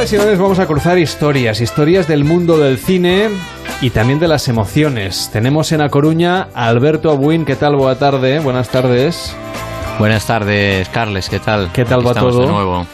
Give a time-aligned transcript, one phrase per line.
[0.00, 3.28] Mares y vamos a cruzar historias, historias del mundo del cine
[3.82, 5.28] y también de las emociones.
[5.30, 7.44] Tenemos en A Coruña a Alberto Abuin.
[7.44, 7.76] ¿Qué tal?
[7.76, 8.38] Buena tarde.
[8.38, 9.36] Buenas tardes.
[9.98, 11.28] Buenas tardes, Carles.
[11.28, 11.70] ¿Qué tal?
[11.74, 12.40] ¿Qué tal va todo?
[12.40, 12.86] De nuevo.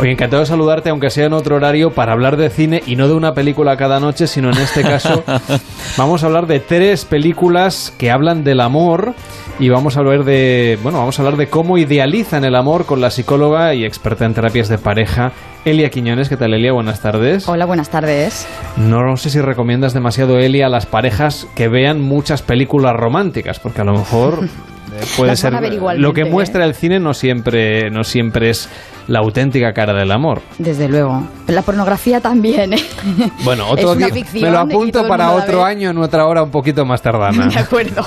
[0.00, 3.08] Oye, encantado de saludarte, aunque sea en otro horario, para hablar de cine y no
[3.08, 5.22] de una película cada noche, sino en este caso
[5.98, 9.14] vamos a hablar de tres películas que hablan del amor
[9.58, 13.02] y vamos a hablar de, bueno, vamos a hablar de cómo idealizan el amor con
[13.02, 15.32] la psicóloga y experta en terapias de pareja,
[15.64, 16.28] Elia Quiñones.
[16.28, 16.72] ¿Qué tal, Elia?
[16.72, 17.48] Buenas tardes.
[17.48, 18.48] Hola, buenas tardes.
[18.76, 23.80] No, sé si recomiendas demasiado, Elia, a las parejas que vean muchas películas románticas, porque
[23.80, 24.40] a lo mejor
[24.92, 25.52] eh, puede ser
[25.98, 26.68] lo que muestra ¿eh?
[26.68, 28.68] el cine no siempre no siempre es
[29.08, 30.42] la auténtica cara del amor.
[30.58, 31.26] Desde luego.
[31.48, 32.74] La pornografía también.
[32.74, 32.78] ¿eh?
[33.44, 34.08] Bueno, otro día.
[34.34, 37.46] Me lo apunto para otro año en otra hora un poquito más tardana.
[37.52, 38.06] De acuerdo.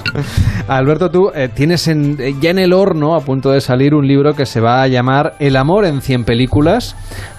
[0.68, 4.34] Alberto, tú eh, tienes en, ya en el horno, a punto de salir, un libro
[4.34, 6.96] que se va a llamar El amor en 100 películas,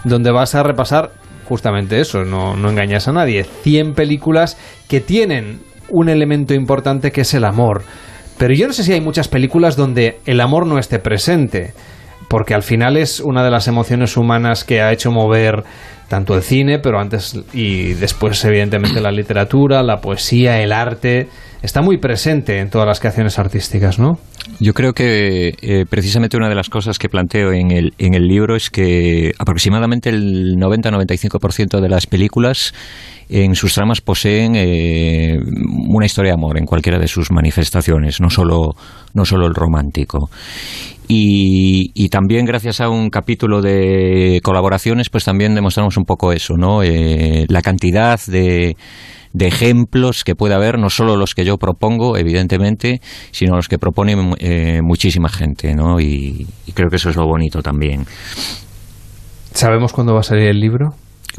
[0.08, 1.10] donde vas a repasar
[1.48, 3.44] justamente eso, no, no engañas a nadie.
[3.44, 4.56] 100 películas
[4.88, 7.82] que tienen un elemento importante que es el amor.
[8.38, 11.72] Pero yo no sé si hay muchas películas donde el amor no esté presente
[12.28, 15.64] porque al final es una de las emociones humanas que ha hecho mover
[16.08, 21.28] tanto el cine, pero antes y después evidentemente la literatura, la poesía, el arte,
[21.62, 24.18] está muy presente en todas las creaciones artísticas, ¿no?
[24.60, 28.28] Yo creo que eh, precisamente una de las cosas que planteo en el, en el
[28.28, 32.72] libro es que aproximadamente el 90-95% de las películas
[33.28, 35.38] en sus tramas poseen eh,
[35.88, 38.76] una historia de amor en cualquiera de sus manifestaciones, no solo,
[39.14, 40.30] no solo el romántico.
[41.08, 46.82] Y, también gracias a un capítulo de colaboraciones, pues también demostramos un poco eso, ¿no?
[46.82, 48.76] Eh, la cantidad de,
[49.32, 53.78] de ejemplos que puede haber, no solo los que yo propongo, evidentemente, sino los que
[53.78, 56.00] propone eh, muchísima gente, ¿no?
[56.00, 58.06] Y, y creo que eso es lo bonito también.
[59.52, 60.94] ¿Sabemos cuándo va a salir el libro?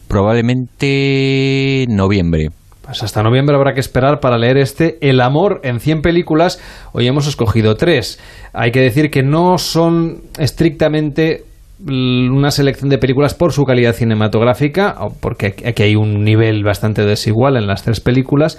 [0.08, 2.50] Probablemente noviembre.
[2.88, 6.58] Pues hasta noviembre habrá que esperar para leer este El amor en 100 películas.
[6.94, 8.18] Hoy hemos escogido tres.
[8.54, 11.44] Hay que decir que no son estrictamente
[11.80, 17.58] una selección de películas por su calidad cinematográfica, porque aquí hay un nivel bastante desigual
[17.58, 18.58] en las tres películas,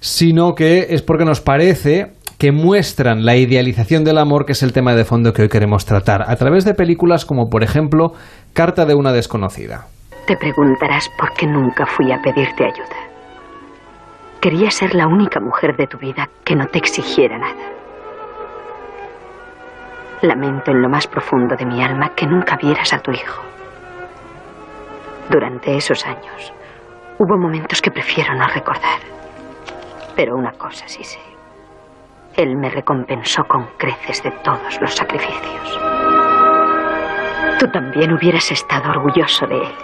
[0.00, 4.72] sino que es porque nos parece que muestran la idealización del amor, que es el
[4.72, 8.12] tema de fondo que hoy queremos tratar, a través de películas como, por ejemplo,
[8.52, 9.86] Carta de una desconocida.
[10.26, 12.96] Te preguntarás por qué nunca fui a pedirte ayuda.
[14.40, 17.73] Quería ser la única mujer de tu vida que no te exigiera nada.
[20.24, 23.42] Lamento en lo más profundo de mi alma que nunca vieras a tu hijo.
[25.28, 26.50] Durante esos años
[27.18, 29.00] hubo momentos que prefiero no recordar.
[30.16, 31.20] Pero una cosa sí sé.
[32.38, 35.78] Él me recompensó con creces de todos los sacrificios.
[37.58, 39.74] Tú también hubieras estado orgulloso de él.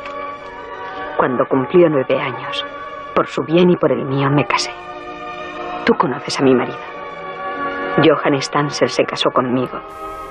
[1.19, 2.65] Cuando cumplió nueve años,
[3.15, 4.73] por su bien y por el mío me casé.
[5.85, 6.79] Tú conoces a mi marido.
[8.03, 9.79] Johann Stanser se casó conmigo,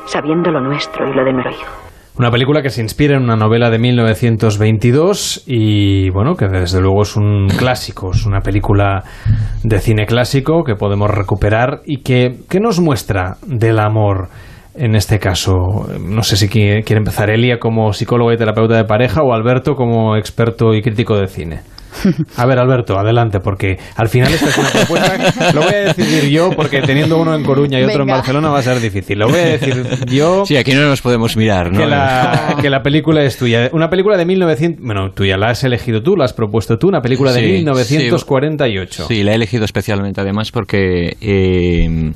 [0.09, 1.90] sabiendo lo nuestro y lo de nuestro hijo.
[2.18, 7.03] Una película que se inspira en una novela de 1922 y bueno, que desde luego
[7.03, 9.03] es un clásico, es una película
[9.64, 14.28] de cine clásico que podemos recuperar y que, que nos muestra del amor
[14.75, 15.53] en este caso.
[16.02, 20.18] No sé si quiere empezar Elia como psicóloga y terapeuta de pareja o Alberto como
[20.18, 21.62] experto y crítico de cine.
[22.38, 25.52] A ver, Alberto, adelante, porque al final esta es una propuesta.
[25.54, 28.60] Lo voy a decidir yo, porque teniendo uno en Coruña y otro en Barcelona va
[28.60, 29.20] a ser difícil.
[29.20, 30.46] Lo voy a decir yo.
[30.46, 31.80] Sí, aquí no nos podemos mirar, ¿no?
[31.80, 33.70] Que la, que la película es tuya.
[33.74, 34.86] Una película de 1900.
[34.86, 39.06] Bueno, tuya, la has elegido tú, la has propuesto tú, una película de 1948.
[39.08, 41.16] Sí, la he elegido especialmente además porque.
[41.22, 42.12] Eh,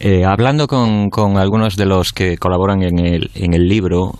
[0.00, 4.18] eh, hablando con, con, algunos de los que colaboran en el, en el libro,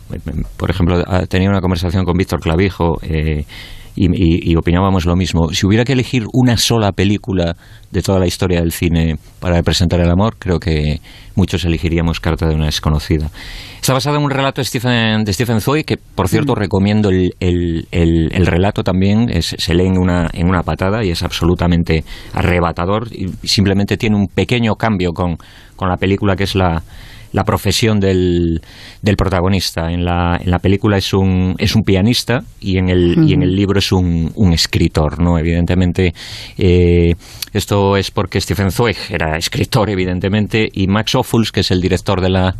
[0.56, 3.44] por ejemplo, tenía una conversación con Víctor Clavijo, eh,
[3.96, 5.50] y, opinábamos lo mismo.
[5.52, 7.56] Si hubiera que elegir una sola película
[7.90, 11.00] de toda la historia del cine para representar el amor, creo que
[11.36, 13.30] muchos elegiríamos Carta de una desconocida.
[13.80, 16.56] Está basada en un relato de Stephen, de Stephen que por cierto mm.
[16.56, 21.22] recomiendo el, el, el, relato también, se lee en una, en una patada y es
[21.22, 25.36] absolutamente arrebatador y simplemente tiene un pequeño cambio con,
[25.76, 26.82] con la película que es la
[27.34, 28.62] la profesión del,
[29.02, 29.90] del protagonista.
[29.90, 33.42] En la, en la película es un, es un pianista y en el, y en
[33.42, 35.36] el libro es un, un escritor, ¿no?
[35.36, 36.14] Evidentemente,
[36.56, 37.14] eh,
[37.52, 42.20] esto es porque Stephen Zweig era escritor, evidentemente, y Max Ophuls, que es el director
[42.20, 42.54] de la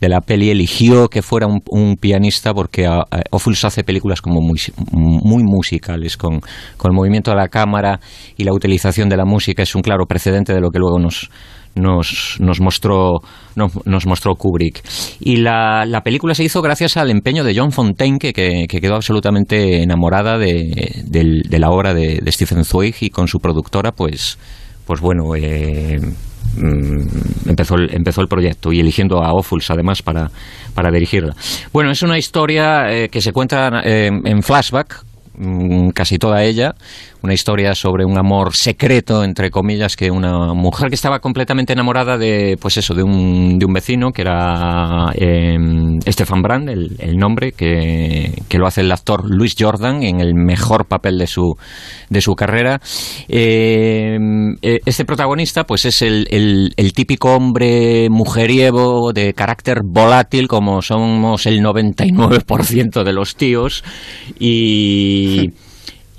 [0.00, 3.02] de la peli eligió que fuera un, pianista porque uh,
[3.66, 4.58] hace películas como muy,
[4.92, 6.40] muy musicales, con,
[6.78, 8.00] con, el movimiento de la cámara
[8.38, 11.30] y la utilización de la música es un claro precedente de lo que luego nos,
[11.74, 13.20] nos, nos mostró
[13.54, 14.82] nos, nos mostró Kubrick.
[15.20, 18.80] Y la, la, película se hizo gracias al empeño de John Fontaine, que, que, que
[18.80, 23.92] quedó absolutamente enamorada de, de, de la obra de, Stephen Zweig y con su productora,
[23.92, 24.38] pues,
[24.86, 26.00] pues bueno, eh,
[27.46, 30.30] empezó, el, empezó el proyecto y eligiendo a Ophuls además para,
[30.74, 31.34] para dirigirla.
[31.72, 35.04] Bueno, es una historia eh, que se cuenta eh, en flashback,
[35.94, 36.74] casi toda ella,
[37.22, 42.16] una historia sobre un amor secreto, entre comillas, que una mujer que estaba completamente enamorada
[42.16, 45.56] de, pues eso, de un, de un vecino que era eh,
[46.06, 50.34] Stefan Brand, el, el nombre, que, que, lo hace el actor Luis Jordan en el
[50.34, 51.56] mejor papel de su,
[52.08, 52.80] de su carrera.
[53.28, 54.18] Eh,
[54.62, 61.46] este protagonista, pues es el, el, el típico hombre mujeriego de carácter volátil, como somos
[61.46, 63.84] el 99% de los tíos,
[64.38, 65.50] y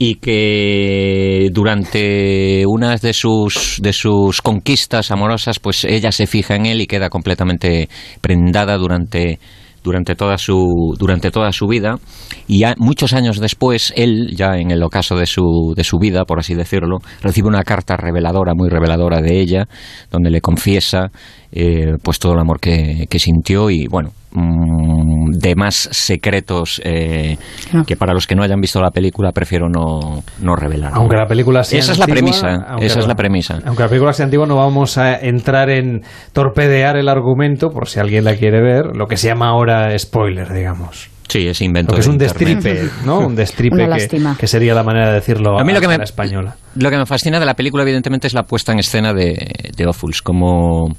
[0.04, 6.66] y que durante unas de sus de sus conquistas amorosas pues ella se fija en
[6.66, 7.88] él y queda completamente
[8.20, 9.38] prendada durante
[9.84, 12.00] durante toda su durante toda su vida.
[12.48, 16.26] Y ya muchos años después él ya en el ocaso de su de su vida
[16.26, 19.68] por así decirlo recibe una carta reveladora muy reveladora de ella
[20.10, 21.12] donde le confiesa
[21.52, 27.38] eh, pues todo el amor que, que sintió y bueno mmm, de más secretos eh,
[27.74, 27.84] no.
[27.84, 30.92] que para los que no hayan visto la película prefiero no, no revelar.
[30.96, 33.60] Aunque la película sea esa antigua, es la premisa, esa es la premisa.
[33.66, 36.02] Aunque la película sea antigua no vamos a entrar en
[36.34, 40.54] torpedear el argumento por si alguien la quiere ver, lo que se llama ahora spoiler,
[40.54, 41.10] digamos.
[41.28, 41.92] Sí, es invento.
[41.92, 42.62] Porque es un internet.
[42.62, 43.20] destripe, ¿no?
[43.20, 43.78] Un destripe
[44.10, 46.58] que, que, sería la manera de decirlo a mí lo que me, la española.
[46.76, 49.88] Lo que me fascina de la película, evidentemente, es la puesta en escena de, de
[49.88, 50.90] Ophuls, como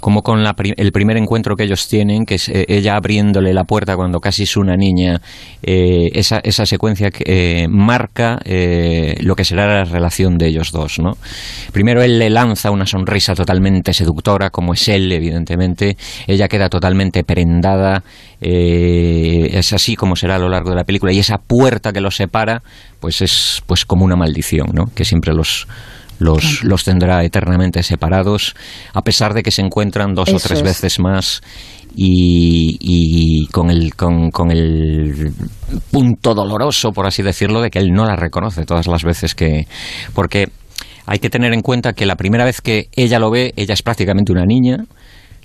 [0.00, 3.64] como con la, el primer encuentro que ellos tienen, que es eh, ella abriéndole la
[3.64, 5.20] puerta cuando casi es una niña,
[5.62, 10.70] eh, esa, esa, secuencia que eh, marca eh, lo que será la relación de ellos
[10.70, 10.98] dos.
[10.98, 11.16] ¿no?
[11.72, 15.96] Primero él le lanza una sonrisa totalmente seductora, como es él, evidentemente,
[16.26, 18.02] ella queda totalmente prendada,
[18.40, 22.16] es así como será a lo largo de la película, y esa puerta que los
[22.16, 22.62] separa,
[23.00, 24.84] pues es pues como una maldición, ¿no?
[24.94, 25.66] que siempre los
[26.18, 28.54] los, los, tendrá eternamente separados,
[28.92, 30.64] a pesar de que se encuentran dos Eso o tres es.
[30.64, 31.40] veces más
[31.94, 35.32] y, y con, el, con, con, el
[35.90, 39.66] punto doloroso, por así decirlo, de que él no la reconoce todas las veces que...
[40.14, 40.48] Porque
[41.06, 43.82] hay que tener en cuenta que la primera vez que ella lo ve, ella es
[43.82, 44.84] prácticamente una niña,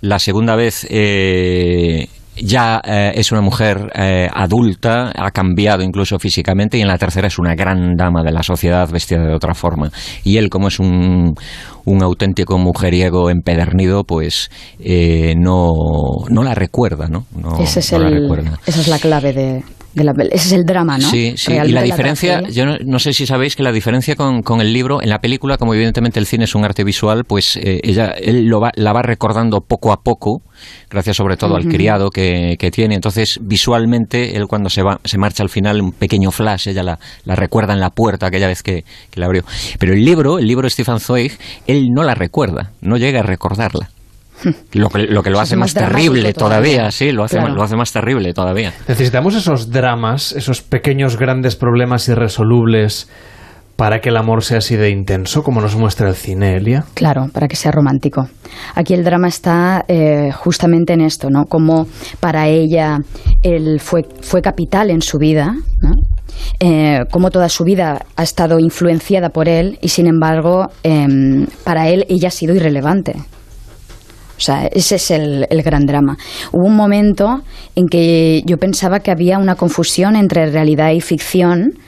[0.02, 0.86] la segunda vez...
[0.90, 6.98] Eh, ya eh, es una mujer eh, adulta, ha cambiado incluso físicamente y en la
[6.98, 9.92] tercera es una gran dama de la sociedad vestida de otra forma.
[10.24, 11.36] Y él, como es un,
[11.86, 14.50] un auténtico mujeriego empedernido, pues
[14.80, 15.74] eh, no,
[16.30, 17.26] no la recuerda, ¿no?
[17.36, 18.60] no Ese es no el, la recuerda.
[18.66, 21.07] Esa es la clave de, de la, ese es el drama, ¿no?
[21.07, 21.51] Sí, sí.
[21.51, 22.56] Realmente y la la diferencia, tragedia.
[22.56, 25.19] yo no, no, sé si sabéis que la diferencia con, con, el libro, en la
[25.19, 28.72] película, como evidentemente el cine es un arte visual, pues eh, ella, él lo va,
[28.75, 30.42] la va recordando poco a poco,
[30.90, 31.66] gracias sobre todo uh -huh.
[31.66, 32.95] al criado que, que, tiene.
[32.95, 37.00] Entonces, visualmente, él cuando se va, se marcha al final, un pequeño flash, ella la,
[37.25, 39.44] la recuerda en la puerta aquella vez que, que, la abrió.
[39.78, 41.38] Pero el libro, el libro de Stefan Zweig,
[41.68, 43.93] él no la recuerda, no llega a recordarla.
[44.74, 47.54] Lo que, lo que lo hace más, más terrible todavía, todavía, sí, lo hace, claro.
[47.54, 48.74] lo hace más terrible todavía.
[48.88, 53.10] Necesitamos esos dramas, esos pequeños grandes problemas irresolubles
[53.76, 56.86] para que el amor sea así de intenso, como nos muestra el cine, Elia.
[56.94, 58.28] Claro, para que sea romántico.
[58.75, 61.46] Aquí el drama está eh, justamente en esto, ¿no?
[61.46, 61.88] Como
[62.20, 63.00] para ella
[63.42, 65.92] él fue, fue capital en su vida, ¿no?
[66.60, 71.06] Eh, como toda su vida ha estado influenciada por él y sin embargo eh,
[71.63, 73.16] para él ella ha sido irrelevante.
[74.44, 76.18] O sea, ese es el, el, gran drama.
[76.52, 77.44] Hubo un momento
[77.78, 81.80] en que yo pensaba que había una confusión entre realidad y ficción,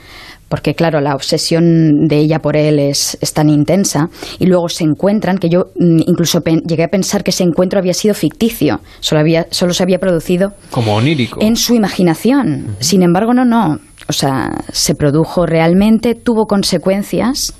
[0.48, 4.08] porque claro, la obsesión de ella por él es, es tan intensa,
[4.38, 7.92] y luego se encuentran, que yo mm, incluso llegué a pensar que ese encuentro había
[7.92, 11.42] sido ficticio, solo, había, solo se había producido como onírico.
[11.42, 12.46] En su imaginación.
[12.46, 12.76] Uh -huh.
[12.80, 13.80] Sin embargo, no, no.
[14.08, 17.52] O sea, se produjo realmente, tuvo consecuencias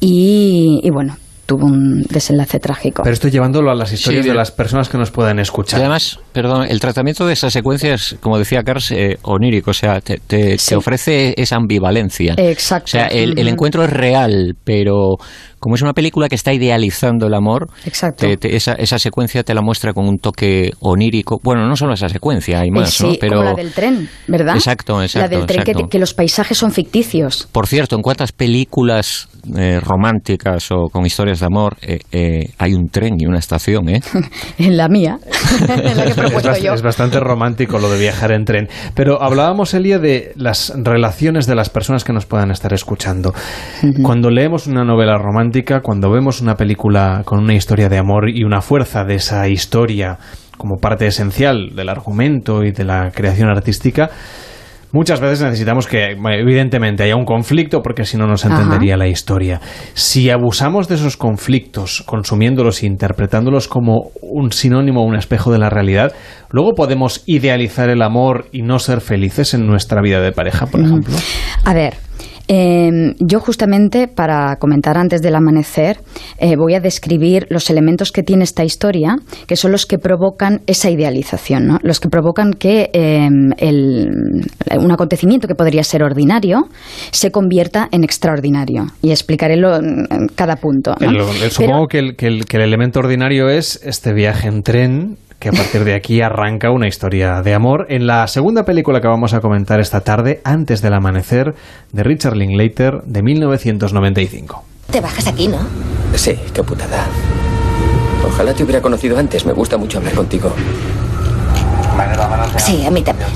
[0.00, 1.18] y, y bueno,
[1.50, 3.02] tuvo un desenlace trágico.
[3.02, 5.80] Pero estoy llevándolo a las historias sí, de las personas que nos pueden escuchar.
[5.80, 9.74] Y además, perdón, el tratamiento de esa secuencia es, como decía Cars, eh, onírico, o
[9.74, 10.68] sea, te, te, sí.
[10.68, 12.34] te, ofrece esa ambivalencia.
[12.36, 12.84] Exacto.
[12.84, 15.16] O sea, el, el, encuentro es real, pero
[15.58, 18.26] como es una película que está idealizando el amor, Exacto.
[18.38, 21.40] Te, esa, esa, secuencia te la muestra con un toque onírico.
[21.42, 23.12] Bueno, no solo esa secuencia, hay más, sí, ¿no?
[23.20, 23.38] Pero...
[23.38, 24.54] Como la del tren, ¿verdad?
[24.54, 25.28] Exacto, exacto.
[25.28, 25.64] La del tren.
[25.64, 27.48] Que, que, los paisajes son ficticios.
[27.50, 32.74] Por cierto, ¿en cuántas películas eh, románticas o con historias de amor, eh, eh, hay
[32.74, 34.00] un tren y una estación, ¿eh?
[34.58, 35.18] en la mía,
[35.68, 36.72] en la que he Es, propuesto bast- yo.
[36.74, 38.68] es bastante romántico lo de viajar en tren.
[38.94, 43.34] Pero hablábamos, Elia, de las relaciones de las personas que nos puedan estar escuchando.
[44.02, 48.44] Cuando leemos una novela romántica, cuando vemos una película con una historia de amor y
[48.44, 50.18] una fuerza de esa historia
[50.56, 54.10] como parte esencial del argumento y de la creación artística,
[54.92, 58.56] Muchas veces necesitamos que, evidentemente, haya un conflicto porque si no, no se Ajá.
[58.56, 59.60] entendería la historia.
[59.94, 65.58] Si abusamos de esos conflictos, consumiéndolos e interpretándolos como un sinónimo o un espejo de
[65.58, 66.12] la realidad,
[66.50, 70.80] luego podemos idealizar el amor y no ser felices en nuestra vida de pareja, por
[70.80, 71.14] ejemplo.
[71.64, 71.94] A ver,
[72.52, 75.98] eh, yo justamente para comentar antes del amanecer
[76.38, 79.14] eh, voy a describir los elementos que tiene esta historia,
[79.46, 81.78] que son los que provocan esa idealización, ¿no?
[81.82, 83.28] los que provocan que eh,
[83.58, 84.10] el-
[84.76, 86.68] un acontecimiento que podría ser ordinario
[87.12, 88.86] se convierta en extraordinario.
[89.00, 89.78] Y explicaré lo-
[90.34, 90.96] cada punto.
[91.00, 91.08] ¿no?
[91.08, 95.52] El- el- Pero- supongo que el elemento ordinario es este viaje en tren que a
[95.52, 97.86] partir de aquí arranca una historia de amor.
[97.88, 101.54] En la segunda película que vamos a comentar esta tarde, Antes del Amanecer,
[101.92, 104.62] de Richard Linklater, de 1995.
[104.90, 105.58] Te bajas aquí, ¿no?
[106.14, 107.06] Sí, qué putada.
[108.26, 109.46] Ojalá te hubiera conocido antes.
[109.46, 110.52] Me gusta mucho hablar contigo.
[112.58, 113.28] Sí, a mí también.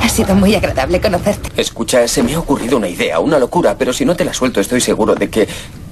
[0.00, 1.50] Ha sido muy agradable conocerte.
[1.60, 4.60] Escucha, se me ha ocurrido una idea, una locura, pero si no te la suelto
[4.60, 5.46] estoy seguro de que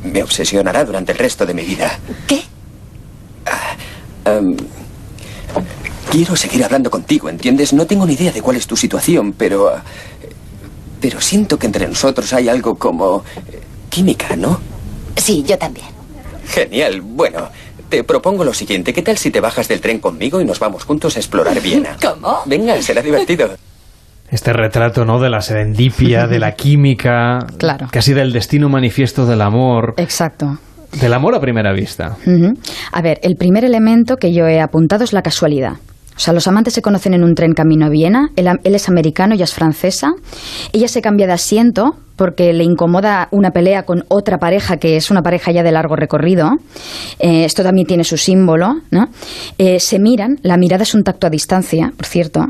[0.04, 1.99] me obsesionará durante el resto de mi vida.
[2.26, 2.42] ¿Qué?
[4.25, 4.57] Em,
[6.12, 7.73] quiero seguir hablando contigo, ¿entiendes?
[7.73, 9.69] No tengo ni idea de cuál es tu situación, pero...
[9.69, 9.83] ah,
[11.00, 13.25] Pero siento que entre nosotros hay algo como...
[13.50, 14.61] eh, química, ¿no?
[15.16, 15.87] Sí, yo también.
[16.47, 17.00] Genial.
[17.02, 17.49] Bueno,
[17.88, 18.92] te propongo lo siguiente.
[18.92, 21.97] ¿Qué tal si te bajas del tren conmigo y nos vamos juntos a explorar Viena?
[22.02, 22.42] ¿Cómo?
[22.47, 23.50] Venga, será divertido.
[24.31, 25.19] Este retrato, ¿no?
[25.21, 27.88] De la serendipia, de la química, Claro.
[27.90, 30.59] casi del destino manifiesto del amor, Exacto.
[31.00, 32.16] del amor a primera vista.
[32.92, 35.75] A ver, el primer elemento que yo he apuntado es la casualidad.
[36.16, 38.31] O sea, los amantes se conocen en un tren camino a Viena.
[38.37, 40.12] Él, es americano, ella es francesa.
[40.73, 45.11] Ella se cambia de asiento porque le incomoda una pelea con otra pareja que es
[45.11, 46.50] una pareja ya de largo recorrido.
[47.19, 49.09] Eh, esto también tiene su símbolo, ¿no?
[49.59, 52.47] Eh, se miran, la mirada es un tacto a distancia, por cierto.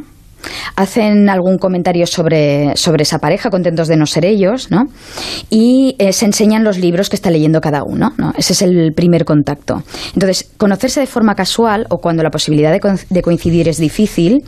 [0.77, 4.85] Hacen algún comentario sobre, sobre esa pareja, contentos de no ser ellos, ¿no?
[5.51, 8.33] Y eh, se enseñan los libros que está leyendo cada uno, ¿no?
[8.37, 9.83] Ese es el primer contacto.
[10.15, 14.45] Entonces, conocerse de forma casual o cuando la posibilidad de, de coincidir es difícil,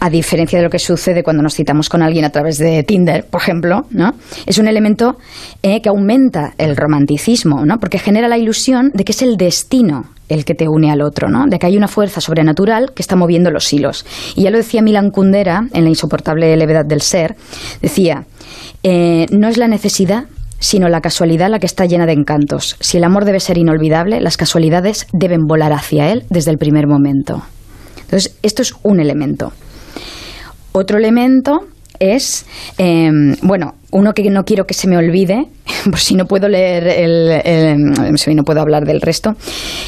[0.00, 3.26] a diferencia de lo que sucede cuando nos citamos con alguien a través de Tinder,
[3.28, 4.14] por ejemplo, ¿no?
[4.46, 5.16] Es un elemento
[5.62, 7.78] eh, que aumenta el romanticismo, ¿no?
[7.78, 11.28] Porque genera la ilusión de que es el destino el que te une al otro,
[11.28, 11.46] ¿no?
[11.46, 14.06] De que hay una fuerza sobrenatural que está moviendo los hilos.
[14.34, 17.36] Y ya lo decía Milan Kundera en La insoportable levedad del ser,
[17.80, 18.24] decía,
[18.82, 20.24] eh, no es la necesidad
[20.58, 22.76] sino la casualidad la que está llena de encantos.
[22.78, 26.86] Si el amor debe ser inolvidable, las casualidades deben volar hacia él desde el primer
[26.86, 27.42] momento.
[27.96, 29.52] Entonces, esto es un elemento.
[30.70, 31.66] Otro elemento
[31.98, 32.46] es,
[32.78, 33.10] eh,
[33.42, 35.48] bueno, uno que no quiero que se me olvide,
[35.90, 39.34] por si no puedo leer el, el- si no puedo hablar del resto,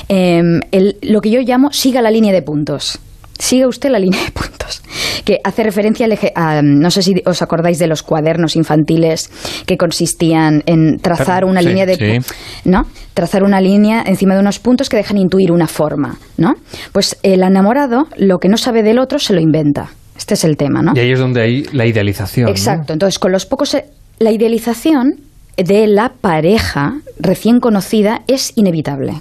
[0.08, 2.98] eh, el- lo que yo llamo siga la línea de puntos.
[3.36, 4.80] Siga usted la línea de puntos,
[5.24, 9.28] que hace referencia al eje- a, no sé si os acordáis de los cuadernos infantiles
[9.66, 12.34] que consistían en trazar una Sí, línea de sí.
[12.64, 12.86] ¿no?
[13.12, 16.54] Trazar una línea encima de unos puntos que dejan intuir una forma, ¿no?
[16.92, 19.90] Pues el enamorado lo que no sabe del otro se lo inventa.
[20.16, 20.92] Este es el tema, ¿no?
[20.94, 22.44] Y ahí es donde hay la idealización.
[22.46, 22.52] ¿no?
[22.52, 22.92] Exacto.
[22.92, 23.76] Entonces, con los pocos.
[24.20, 25.16] La idealización
[25.56, 29.20] de la pareja recién conocida es inevitable.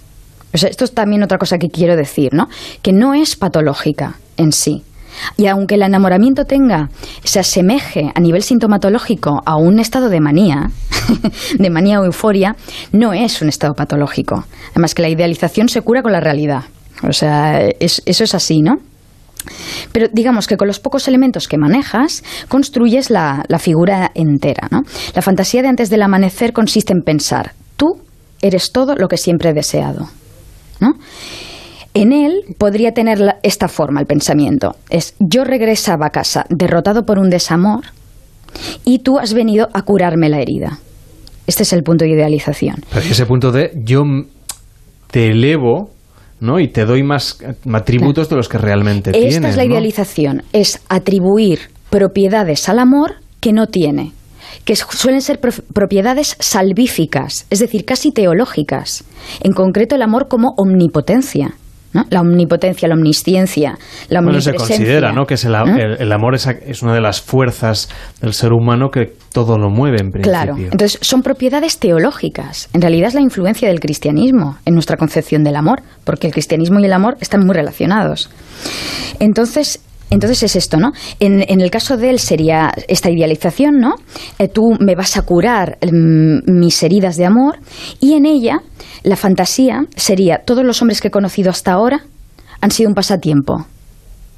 [0.53, 2.47] O sea, esto es también otra cosa que quiero decir, ¿no?
[2.81, 4.83] Que no es patológica en sí.
[5.37, 6.89] Y aunque el enamoramiento tenga,
[7.23, 10.71] se asemeje a nivel sintomatológico a un estado de manía,
[11.59, 12.55] de manía o euforia,
[12.91, 14.43] no es un estado patológico.
[14.71, 16.63] Además que la idealización se cura con la realidad.
[17.07, 18.79] O sea, es- eso es así, ¿no?
[19.91, 24.67] Pero digamos que con los pocos elementos que manejas, construyes la, figura entera.
[24.71, 24.81] ¿no?
[25.15, 28.01] La fantasía de antes del amanecer consiste en pensar, tú
[28.41, 30.09] eres todo lo que siempre he deseado.
[30.79, 30.93] ¿no?
[31.93, 34.75] En él podría tener esta forma el pensamiento.
[34.89, 37.85] Es yo regresaba a casa derrotado por un desamor
[38.83, 40.79] y tú has venido a curarme la herida.
[41.45, 42.77] Este es el punto de idealización.
[42.95, 44.03] Ese punto de yo
[45.11, 45.91] te elevo,
[46.43, 46.59] ¿no?
[46.59, 47.37] Y te doy más
[47.73, 49.51] atributos de los que realmente Esta tienes.
[49.51, 49.71] es la ¿no?
[49.71, 51.59] idealización, es atribuir
[51.89, 54.11] propiedades al amor que no tiene,
[54.65, 59.05] que su- suelen ser propiedades salvíficas, es decir, casi teológicas.
[59.41, 61.53] En concreto, el amor como omnipotencia.
[61.93, 62.03] ¿No?
[62.09, 63.77] La omnipotencia, la omnisciencia,
[64.09, 64.77] la Bueno, se omnipresencia.
[64.77, 65.25] considera ¿no?
[65.25, 65.53] que es el-
[65.99, 67.89] el amor es, es una de las fuerzas
[68.21, 70.31] del ser humano que todo lo mueve en principio.
[70.31, 72.69] Claro, entonces son propiedades teológicas.
[72.73, 76.79] En realidad es la influencia del cristianismo en nuestra concepción del amor, porque el cristianismo
[76.79, 78.29] y el amor están muy relacionados.
[79.19, 79.79] Entonces,
[80.13, 80.91] entonces es esto, ¿no?
[81.19, 83.95] En, en el caso de él sería esta idealización, ¿no?
[84.39, 87.57] Eh, tú me vas a curar mm, mis heridas de amor
[87.99, 88.61] y en ella
[89.03, 92.01] la fantasía sería todos los hombres que he conocido hasta ahora
[92.61, 93.65] han sido un pasatiempo,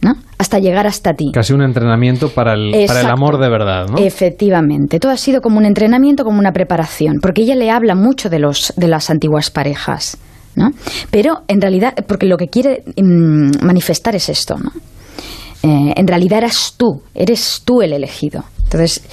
[0.01, 0.13] ¿no?
[0.37, 1.31] Hasta llegar hasta ti.
[1.33, 3.97] Casi un entrenamiento para el, para el amor de verdad, ¿no?
[3.97, 8.29] Efectivamente, todo ha sido como un entrenamiento, como una preparación, porque ella le habla mucho
[8.29, 10.17] de los de las antiguas parejas,
[10.55, 10.71] ¿no?
[11.11, 14.71] Pero en realidad, porque lo que quiere mm, manifestar es esto, ¿no?
[15.63, 18.43] Eh, en realidad eras tú, eres tú el elegido.
[18.65, 19.03] Entonces,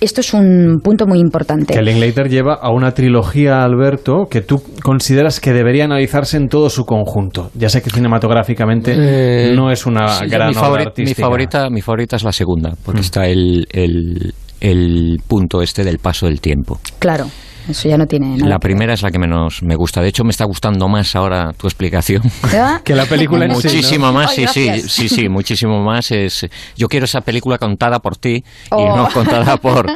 [0.00, 1.72] esto es un punto muy importante.
[1.74, 6.68] Que Linklater lleva a una trilogía, Alberto, que tú consideras que debería analizarse en todo
[6.70, 7.50] su conjunto.
[7.54, 11.80] Ya sé que cinematográficamente Eh, no es una sí, gran mi, obra mi favorita mi
[11.80, 12.74] favorita es la segunda Mm.
[12.84, 17.26] porque está el, el, el punto este del paso del tiempo Claro,
[17.68, 18.48] eso ya no tiene nada.
[18.48, 21.52] la primera es la que menos me gusta de hecho me está gustando más ahora
[21.52, 22.22] tu explicación
[22.54, 22.80] ¿Ah?
[22.84, 23.72] Que la película en sí, ¿no?
[23.72, 24.92] muchísimo más Ay, sí sí gracias.
[24.92, 26.46] sí sí muchísimo más es
[26.76, 28.96] yo quiero esa película contada por ti y Oh.
[28.96, 29.86] no contada por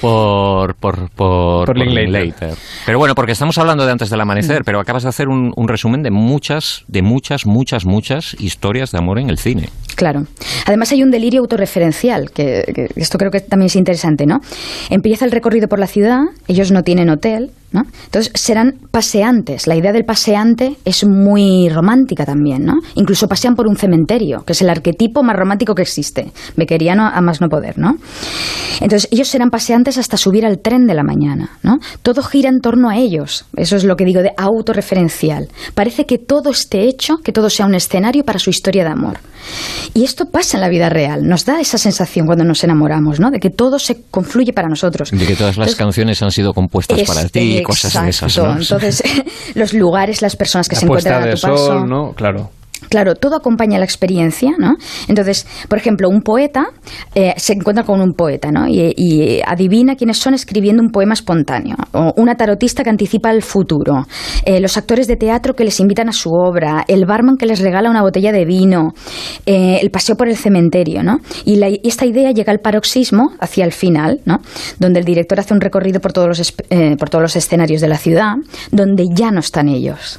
[0.00, 2.10] por por por, Por Linklater.
[2.22, 2.54] Linklater.
[2.86, 4.22] pero bueno porque estamos hablando de antes del Mm.
[4.22, 8.90] amanecer pero acabas de hacer un, un resumen de muchas de muchas muchas muchas historias
[8.92, 10.22] de amor en el cine Claro.
[10.64, 14.38] Además hay un delirio autorreferencial, que, que esto creo que también es interesante, ¿no?
[14.88, 17.82] Empieza el recorrido por la ciudad, ellos no tienen hotel, ¿no?
[18.04, 19.66] Entonces serán paseantes.
[19.66, 22.74] La idea del paseante es muy romántica también, ¿no?
[22.94, 26.32] Incluso pasean por un cementerio, que es el arquetipo más romántico que existe.
[26.56, 27.96] Bequeriano a más no poder, ¿no?
[28.80, 31.78] Entonces ellos serán paseantes hasta subir al tren de la mañana, ¿no?
[32.02, 33.46] Todo gira en torno a ellos.
[33.56, 35.48] Eso es lo que digo de autorreferencial.
[35.74, 39.18] Parece que todo esté hecho, que todo sea un escenario para su historia de amor.
[39.94, 41.26] Y esto pasa en la vida real.
[41.26, 43.30] Nos da esa sensación cuando nos enamoramos, ¿no?
[43.30, 45.10] De que todo se confluye para nosotros.
[45.10, 48.38] De que todas las Entonces, canciones han sido compuestas para ti y cosas de esas.
[48.38, 48.58] ¿no?
[48.58, 49.02] Entonces,
[49.54, 51.84] los lugares, las personas que La se encuentran a tu paso.
[51.86, 52.12] ¿no?
[52.12, 52.50] Claro.
[52.90, 54.74] Claro, todo acompaña la experiencia, ¿no?
[55.08, 56.66] Entonces, por ejemplo, un poeta
[57.14, 58.66] eh, se encuentra con un poeta, ¿no?
[58.68, 61.76] Y, adivina quiénes son escribiendo un poema espontáneo.
[61.92, 64.06] O una tarotista que anticipa el futuro.
[64.44, 66.84] eh, los actores de teatro que les invitan a su obra.
[66.88, 68.92] El barman que les regala una botella de vino.
[69.46, 71.18] eh, el paseo por el cementerio, ¿no?
[71.44, 74.38] Y, la- y esta idea llega al paroxismo hacia el final, ¿no?
[74.80, 76.52] Donde el director hace un recorrido por todos los,
[76.98, 78.34] por todos los escenarios de la ciudad,
[78.72, 80.18] donde ya no están ellos.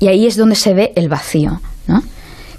[0.00, 1.60] Y ahí es donde se ve el vacío.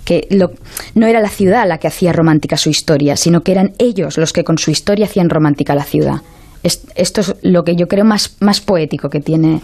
[0.06, 0.52] Que lo-
[0.96, 4.34] no era la ciudad la que hacía romántica su historia, sino que eran ellos los
[4.34, 6.22] que con su historia hacían romántica la ciudad.
[6.64, 9.62] Es- esto es lo que yo creo más, más poético que tiene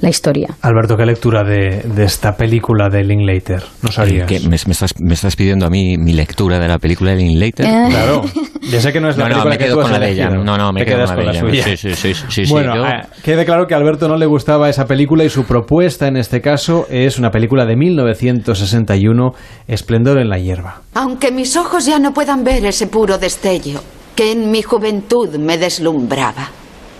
[0.00, 0.48] la historia.
[0.62, 4.26] Alberto, ¿qué lectura de, de esta película de Linklater nos harías?
[4.26, 7.18] Que me, me estás, me estás pidiendo a mí mi lectura de la película de
[7.18, 7.66] Linklater.
[7.66, 8.22] Eh, Claro.
[8.70, 9.98] Ya sé que no es la No, no, película me que quedo has con la
[9.98, 10.28] de ella.
[10.30, 11.64] No, no, me quedo quedas con la de suya.
[11.64, 14.26] Sí, sí, sí, sí, sí, bueno, yo- eh, quede claro que a Alberto no le
[14.26, 19.32] gustaba esa película y su propuesta en este caso es una película de 1961,
[19.66, 20.82] Esplendor en la hierba.
[20.94, 23.80] Aunque mis ojos ya no puedan ver ese puro destello
[24.14, 26.50] que en mi juventud me deslumbraba.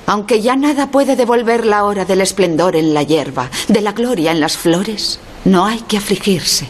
[0.07, 4.33] Aunque ya nada puede devolver la hora del esplendor en la hierba, de la gloria
[4.33, 6.67] en las flores, no hay que afligirse,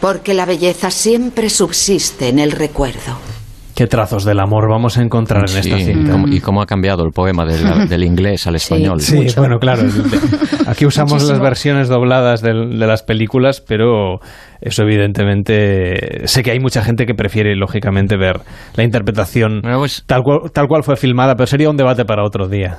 [0.00, 3.33] porque la belleza siempre subsiste en el recuerdo.
[3.74, 6.12] ¿Qué trazos del amor vamos a encontrar en esta cinta?
[6.12, 9.00] cómo- y cómo ha cambiado el poema del, del inglés al español.
[9.00, 9.82] Sí, bueno, claro.
[10.66, 14.20] Aquí usamos las versiones dobladas del- de, las películas, pero
[14.60, 18.40] eso evidentemente sé que hay mucha gente que prefiere lógicamente ver
[18.76, 22.24] la interpretación Bueno, pues- tal cual tal cual fue filmada, pero sería un debate para
[22.24, 22.78] otro día.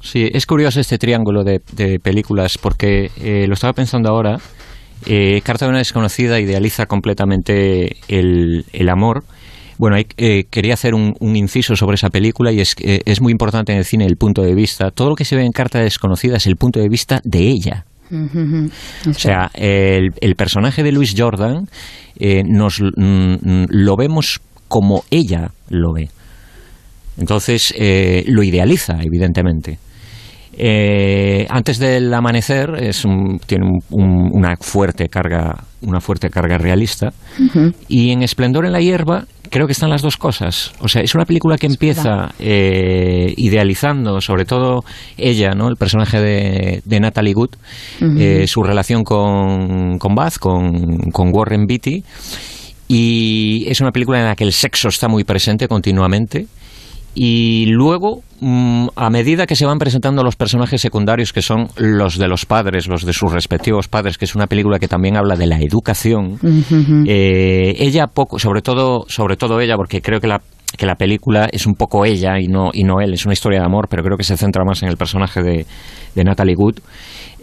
[0.00, 4.36] Sí, es curioso este triángulo de, de películas porque eh, lo estaba pensando ahora.
[5.06, 9.24] Eh, Carta de una desconocida idealiza completamente el, el amor.
[9.82, 13.20] Bueno, hay- eh, quería hacer un, un inciso sobre esa película y es eh, es
[13.20, 14.92] muy importante en el cine el punto de vista.
[14.92, 17.40] Todo lo que se ve en Carta de desconocida es el punto de vista de
[17.48, 17.84] ella.
[19.10, 21.66] O sea, el, el personaje de Louis Jordan
[22.16, 22.92] eh, nos mm,
[23.42, 26.10] mm, lo vemos como ella lo ve.
[27.18, 29.78] Entonces eh, lo idealiza, evidentemente.
[30.56, 36.56] Eh, antes del amanecer es un- tiene un- un- una fuerte carga, una fuerte carga
[36.58, 37.12] realista.
[37.88, 40.72] Y en Esplendor en la hierba creo que están las dos cosas.
[40.80, 44.82] O sea, es una película que empieza eh, idealizando, sobre todo
[45.18, 45.68] ella, ¿no?
[45.68, 47.50] El personaje de, de Natalie Wood,
[48.18, 52.02] eh, su relación con, con Bath, con, con Warren Beatty.
[52.88, 56.46] Y es una película en la que el sexo está muy presente continuamente.
[57.14, 62.18] Y luego, mm, a medida que se van presentando los personajes secundarios, que son los
[62.18, 65.36] de los padres, los de sus respectivos padres, que es una película que también habla
[65.36, 66.38] de la educación,
[67.06, 70.40] eh, ella poco, sobre todo, sobre todo ella, porque creo que la
[70.76, 73.60] que la película es un poco ella y no, y no él, es una historia
[73.60, 75.66] de amor, pero creo que se centra más en el personaje de,
[76.14, 76.80] de Natalie Wood.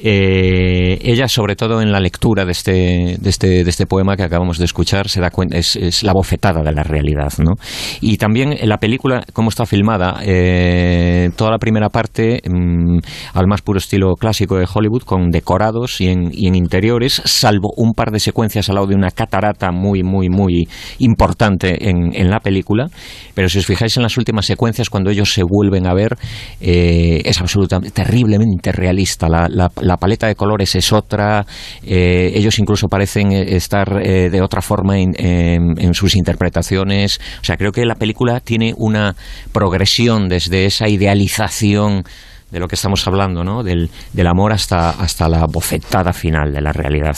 [0.02, 4.24] Eh, ella, sobre todo en la lectura de este, de este, de este poema que
[4.24, 7.34] acabamos de escuchar, se da cuenta, es, la bofetada de la realidad.
[7.40, 7.54] ¿no?
[8.02, 13.00] Y también en la película, cómo está filmada, eh, toda la primera parte, mm,
[13.34, 17.74] al más puro estilo clásico de Hollywood, con decorados y en, y en interiores, salvo
[17.76, 20.68] un par de secuencias al lado de una catarata muy, muy, muy
[21.00, 22.88] importante en, en la película.
[23.34, 26.18] Pero si os fijáis en las últimas secuencias, cuando ellos se vuelven a ver,
[26.62, 29.28] eh, es absolutamente, terriblemente realista.
[29.30, 31.46] La, la, la paleta de colores es otra,
[31.84, 37.20] eh, ellos incluso parecen eh, estar eh, de otra forma en, en, sus interpretaciones.
[37.42, 39.16] O sea, creo que la película tiene una
[39.52, 42.04] progresión desde esa idealización
[42.52, 43.64] de lo que estamos hablando, ¿no?
[43.64, 47.18] del, del amor hasta, hasta la bofetada final de la realidad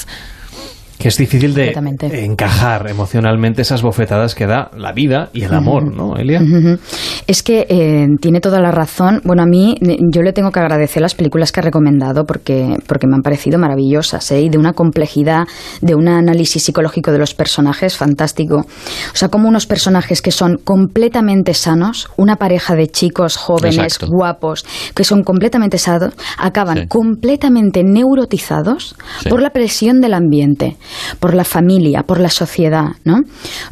[1.01, 1.73] que es difícil de
[2.23, 5.95] encajar emocionalmente esas bofetadas que da la vida y el amor, uh -huh.
[5.95, 6.39] ¿no, Elia?
[6.41, 6.79] Uh -huh.
[7.27, 9.21] Es que eh, tiene toda la razón.
[9.23, 9.77] Bueno, a mí
[10.11, 13.57] yo le tengo que agradecer las películas que ha recomendado porque, porque me han parecido
[13.57, 14.41] maravillosas ¿eh?
[14.41, 15.45] y de una complejidad,
[15.81, 18.57] de un análisis psicológico de los personajes fantástico.
[18.57, 24.07] O sea, como unos personajes que son completamente sanos, una pareja de chicos jóvenes, Exacto.
[24.07, 26.87] guapos, que son completamente sanos, acaban sí.
[26.87, 29.29] completamente neurotizados sí.
[29.29, 30.77] por la presión del ambiente
[31.19, 33.21] por la familia, por la sociedad, ¿no?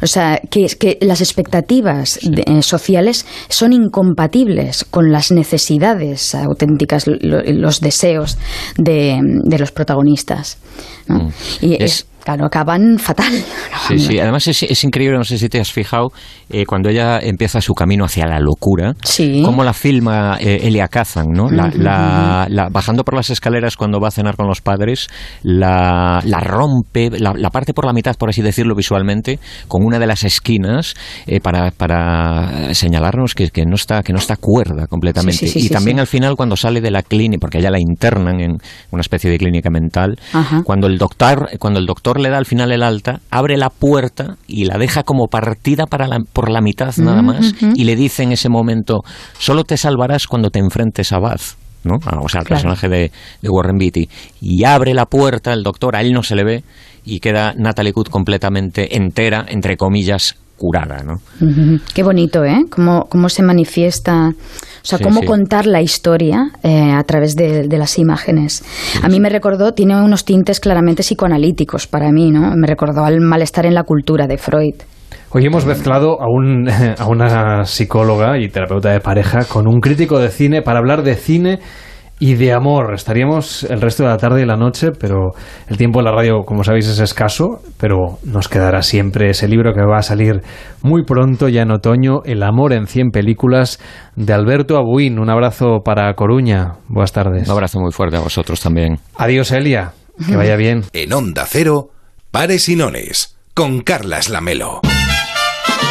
[0.02, 2.30] O sea, que, que las expectativas sí.
[2.30, 8.38] de, eh, sociales son incompatibles con las necesidades auténticas, lo, los deseos
[8.76, 10.58] de, de los protagonistas.
[11.06, 11.24] ¿no?
[11.24, 11.28] Mm.
[11.60, 13.32] Y es, es claro, acaban fatal.
[13.88, 16.12] Sí, sí, además es, es, increíble, no sé si te has fijado,
[16.48, 19.42] eh, cuando ella empieza su camino hacia la locura, sí.
[19.44, 21.50] cómo la filma eh, Elia Kazan, ¿no?
[21.50, 21.76] La, uh -huh.
[21.76, 25.08] la, la, bajando por las escaleras cuando va a cenar con los padres,
[25.42, 30.22] la, rompe, la, parte por la mitad, por así decirlo visualmente, con una de las
[30.22, 30.94] esquinas
[31.26, 35.48] eh, para, para señalarnos que, que, no está, que no está cuerda completamente.
[35.48, 38.40] Sí, sí, y también al final cuando sale de la clínica, porque ella la internan
[38.40, 38.58] en
[38.90, 40.18] una especie de clínica mental,
[40.64, 44.36] cuando el doctor, cuando el doctor le da al final el alta, abre la puerta
[44.46, 47.72] y la deja como partida para la, por la mitad nada más uh -huh.
[47.76, 49.02] y le dice en ese momento,
[49.38, 51.56] solo te salvarás cuando te enfrentes a Baz.
[51.82, 51.94] ¿no?
[51.94, 52.62] O sea, al claro.
[52.62, 54.08] personaje de, de, Warren Beatty.
[54.42, 56.64] Y abre la puerta, el doctor, a él no se le ve,
[57.04, 61.14] y queda Natalie Wood completamente entera, entre comillas, curada, ¿no?
[61.40, 61.80] Uh -huh.
[61.94, 62.66] Qué bonito, ¿eh?
[62.68, 64.32] Cómo, cómo se manifiesta,
[64.82, 65.26] o sea, sí, cómo sí.
[65.26, 68.62] contar la historia eh, a través de, de las imágenes.
[68.64, 72.54] Sí, a mí me recordó, tiene unos tintes claramente psicoanalíticos para mí, ¿no?
[72.56, 74.74] Me recordó al malestar en la cultura de Freud.
[75.32, 80.18] Hoy hemos mezclado a, un, a una psicóloga y terapeuta de pareja con un crítico
[80.18, 81.60] de cine para hablar de cine
[82.20, 82.94] y de amor.
[82.94, 85.30] Estaríamos el resto de la tarde y la noche, pero
[85.68, 89.72] el tiempo en la radio, como sabéis, es escaso, pero nos quedará siempre ese libro
[89.72, 90.42] que va a salir
[90.82, 93.80] muy pronto, ya en otoño, El amor en 100 películas,
[94.14, 95.18] de Alberto Abuín.
[95.18, 96.74] Un abrazo para Coruña.
[96.88, 97.48] Buenas tardes.
[97.48, 98.98] Un abrazo muy fuerte a vosotros también.
[99.16, 99.92] Adiós, Elia.
[100.28, 100.84] Que vaya bien.
[100.92, 101.88] En Onda Cero,
[102.30, 104.82] Pares y Nones, con Carlas Lamelo.